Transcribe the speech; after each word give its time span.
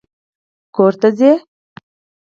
کور 0.75 0.93
ته 1.01 1.09
ځې! 1.17 1.31